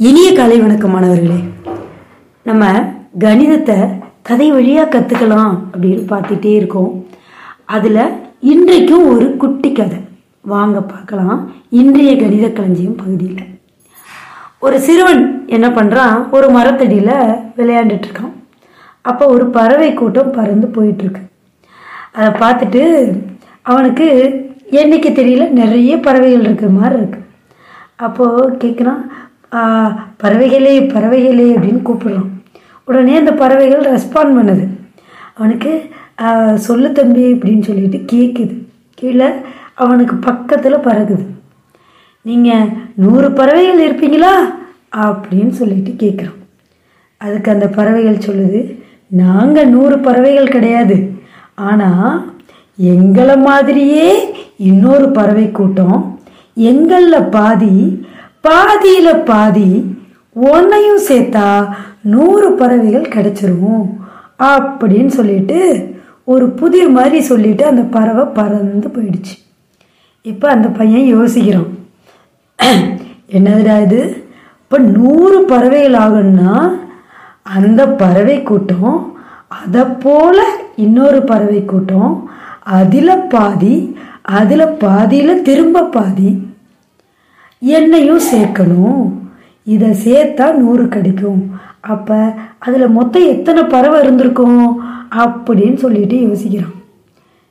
[0.00, 1.38] இனிய காலை வணக்கம் மாணவர்களே
[2.42, 2.64] நம்ம
[3.18, 3.76] கணிதத்தை
[4.22, 7.06] கதை வழியாக கற்றுக்கலாம் அப்படின்னு பார்த்துட்டே இருக்கோம்.
[7.64, 8.02] அதில்
[8.52, 9.98] இன்றைக்கும் ஒரு குட்டி கதை.
[10.40, 11.38] வாங்க பார்க்கலாம்.
[11.70, 13.42] இன்றைய கணித களஞ்சியம் பகுதியில்.
[14.58, 17.14] ஒரு சிறுவன் என்ன பண்ணுறான் ஒரு மரத்தடியில்
[17.56, 18.34] விளையாண்டுட்டு இருக்கான்.
[19.00, 21.24] அப்போ ஒரு பறவை கூட்டம் பறந்து போயிட்டுருக்கு
[22.12, 22.82] அதை பார்த்துட்டு
[23.62, 24.08] அவனுக்கு
[24.70, 27.24] என்னைக்கு தெரியல நிறைய பறவைகள் இருக்கிற மாதிரி இருக்குது
[27.96, 29.02] அப்போது கேட்குறான்
[30.22, 32.30] பறவைகளே பறவைகளே அப்படின்னு கூப்பிடுறான்
[32.88, 34.64] உடனே அந்த பறவைகள் ரெஸ்பாண்ட் பண்ணுது.
[35.38, 35.72] அவனுக்கு
[36.66, 38.54] சொல்லு தம்பி அப்படின்னு சொல்லிட்டு கேட்குது
[39.00, 39.28] கீழே
[39.84, 41.24] அவனுக்கு பக்கத்தில் பறகுது
[42.28, 42.70] நீங்கள்
[43.04, 44.32] நூறு பறவைகள் இருப்பீங்களா?
[45.04, 46.40] அப்படின்னு சொல்லிட்டு கேட்குறான்
[47.20, 48.60] அதுக்கு அந்த பறவைகள் சொல்லுது
[49.22, 50.96] நாங்கள் நூறு பறவைகள் கிடையாது.
[51.68, 52.14] ஆனால்
[52.92, 54.08] எங்களை மாதிரியே
[54.70, 56.00] இன்னொரு பறவை கூட்டம்
[56.70, 57.74] எங்களில் பாதி
[58.46, 59.68] பாதியில் பாதி
[60.36, 61.48] உன்னையும் சேர்த்தா
[62.14, 63.84] நூறு பறவைகள் கிடைச்சிரும்
[64.48, 65.58] அப்படின்னு சொல்லிட்டு
[66.24, 69.34] ஒரு புதிர் மாதிரி சொல்லிட்டு அந்த பறவை பறந்து போயிடுச்சு.
[70.24, 71.68] இப்போ அந்த பையன் யோசிக்கிறான்.
[73.28, 74.00] என்னதுடா இது?
[74.62, 76.54] இப்போ நூறு பறவைகள் ஆகணும்னா
[77.56, 78.96] அந்த பறவை கூட்டம்
[79.58, 80.38] அதை போல
[80.84, 82.12] இன்னொரு பறவை கூட்டம்
[82.78, 83.74] அதில் பாதி
[84.38, 86.30] அதில் பாதியில் திரும்ப பாதி
[87.62, 89.12] எண்ணெயும் சேர்க்கணும்.
[89.62, 91.40] இதை சேர்த்தா நூறு கிடைக்கும்.
[91.80, 94.60] அப்போ அதில் மொத்தம் எத்தனை பறவை இருந்திருக்கும்
[95.22, 96.74] அப்படின்னு சொல்லிட்டு யோசிக்கிறோம்.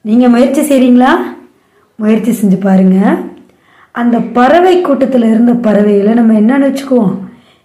[0.00, 1.12] நீங்கள் முயற்சி செய்கிறீங்களா
[1.94, 3.16] முயற்சி செஞ்சு பாருங்கள்
[3.90, 7.14] அந்த பறவை கூட்டத்தில் இருந்த பறவைகளை நம்ம என்னன்னு வச்சுக்குவோம்?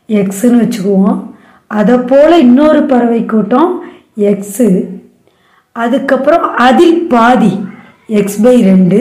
[0.07, 1.17] எக்ஸுன்னு வச்சுக்குவோம்.
[1.67, 3.69] அதை போல் இன்னொரு பறவை கூட்டம்
[4.17, 4.67] எக்ஸு
[5.71, 7.53] அதுக்கப்புறம் அதில் பாதி
[8.07, 8.99] எக்ஸ் பை ரெண்டு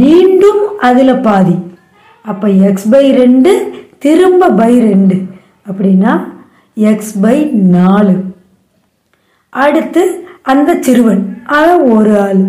[0.00, 1.56] மீண்டும் அதில் பாதி.
[2.24, 3.52] அப்போ எக்ஸ் பை ரெண்டு
[4.04, 5.16] திரும்ப பை ரெண்டு.
[5.68, 6.12] அப்படின்னா
[6.76, 7.36] எக்ஸ் பை
[7.76, 8.16] நாலு.
[9.48, 10.02] அடுத்து
[10.52, 11.22] அந்த சிறுவன்
[11.58, 12.42] அது ஒரு ஆள்.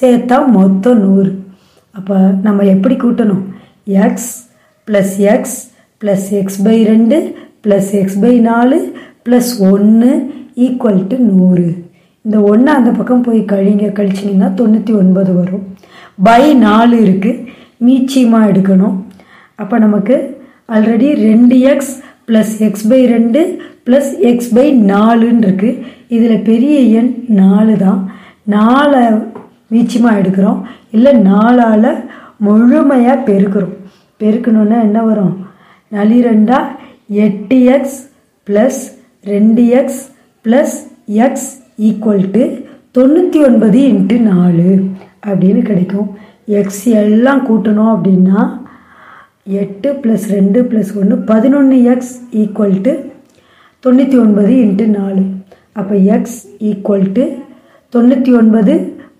[0.00, 1.32] சேர்த்தா மொத்தம் நூறு.
[1.98, 2.16] அப்போ
[2.46, 3.44] நம்ம எப்படி கூட்டணும்?
[4.04, 4.32] X
[4.88, 5.58] plus x
[6.00, 7.18] plus x by ரெண்டு
[7.64, 8.78] ப்ளஸ் எக்ஸ் பை நாலு
[9.26, 10.10] ப்ளஸ் ஒன்று
[10.64, 11.68] ஈக்குவல் டு நூறு.
[12.24, 15.64] இந்த ஒன்று அந்த பக்கம் போய் கழிங்க கழிச்சிங்கன்னா தொண்ணூற்றி ஒன்பது வரும்.
[16.26, 17.42] பை நாலு இருக்குது
[17.86, 18.96] மீச்சியமாக எடுக்கணும்.
[19.58, 20.16] அப்போ நமக்கு
[20.74, 21.92] ஆல்ரெடி ரெண்டு எக்ஸ்
[22.28, 23.40] ப்ளஸ் எக்ஸ் பை ரெண்டு
[23.86, 25.80] ப்ளஸ் எக்ஸ் பை நாலுன்னு இருக்குது
[26.16, 28.00] இதில் பெரிய எண் நாலு தான்.
[28.54, 29.02] நாலை
[29.72, 30.60] மீச்சமாக எடுக்கிறோம்.
[30.96, 31.90] இல்லை நாலால்
[32.46, 33.74] முழுமையாக பெருக்கிறோம்.
[34.20, 35.34] பெருக்கணுன்னா என்ன வரும்?
[35.96, 36.58] நளி ரெண்டா
[37.24, 37.98] எட்டு எக்ஸ்
[38.46, 38.82] ப்ளஸ்
[39.24, 40.02] ரெண்டு x
[40.44, 40.76] plus
[41.26, 41.48] x
[41.88, 42.42] equal to
[42.96, 44.68] தொண்ணூற்றி ஒன்பது இன்ட்டு நாலு
[45.28, 46.08] அப்படின்னு கிடைக்கும்.
[46.60, 48.40] எக்ஸ் எல்லாம் கூட்டணும் அப்படின்னா
[49.46, 52.92] எட்டு ப்ளஸ் ரெண்டு ப்ளஸ் ஒன்று பதினொன்று எக்ஸ் ஈக்குவல் டு
[53.82, 55.22] தொண்ணூற்றி ஒன்பது இன்ட்டு நாலு.
[55.72, 57.24] அப்போ எக்ஸ் ஈக்குவல் டு
[57.96, 58.74] தொண்ணூற்றி ஒன்பது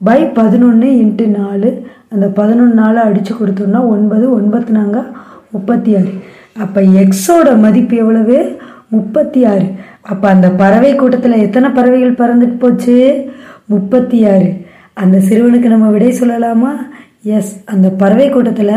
[0.04, 1.86] பை பதினொன்று இன்ட்டு நாலு.
[2.08, 5.04] அந்த பதினொன்று நாலு அடித்து கொடுத்தோம்னா ஒன்பது ஒன்பத்து நாங்க
[5.50, 6.12] முப்பத்தி ஆறு.
[6.58, 8.56] அப்போ எக்ஸோட மதிப்பு எவ்வளவு?
[8.88, 9.66] முப்பத்தி ஆறு.
[10.02, 13.24] அப்போ அந்த பறவை கூட்டத்தில் எத்தனை பறவைகள் பறந்துட்டு போச்சு?
[13.66, 14.56] முப்பத்தி ஆறு.
[14.94, 16.72] அந்த சிறுவனுக்கு நம்ம விடை சொல்லலாமா?
[17.24, 18.72] எஸ் அந்த பறவை கூட்டத்தில்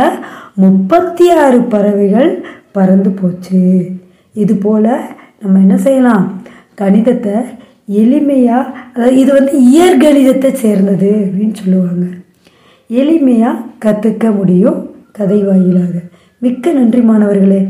[0.54, 3.86] முப்பத்தி ஆறு பறவைகள் பறந்து போச்சு.
[4.34, 5.00] இது போல்
[5.40, 6.42] நம்ம என்ன செய்யலாம்?
[6.82, 7.36] கணிதத்தை
[7.92, 12.06] எளிமையாக அதாவது இது வந்து இயற்கணிதத்தை சேர்ந்தது அப்படின்னு சொல்லுவாங்க.
[12.90, 16.02] எளிமையாக கற்றுக்க முடியும் கதை வாயிலாக.
[16.40, 17.68] மிக்க நன்றி மாணவர்களே.